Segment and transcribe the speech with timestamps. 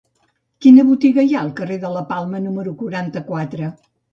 [0.65, 3.71] Quina botiga hi ha al carrer de la Palma número quaranta-quatre?